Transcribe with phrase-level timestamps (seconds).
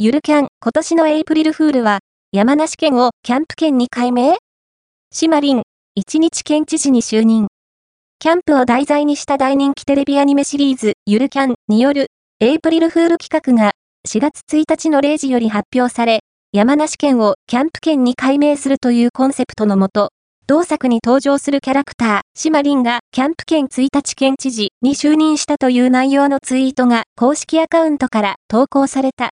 [0.00, 1.98] ゆるキャン、今年のエイプリルフールは、
[2.30, 4.36] 山梨県をキャンプ県に改名？
[5.10, 5.62] シマリン、
[5.96, 7.48] 一日県知事に就任。
[8.20, 13.72] キャンプを題材にした大人気テレビアニメシリーズ、ゆるキャンによる、エイプリルフール企画が、
[14.06, 16.20] 4月1日の0時より発表され、
[16.52, 20.10] 山梨県をキャンプ県に改名するというコンセプトのもと、
[20.46, 29.26] 同作に登場するキャラクター、シマリンがキャンプ県1日県知事に就任したという内容のツイートが公式アカウントから投稿された。